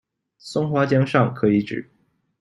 [0.39, 1.91] 松花江上可以指：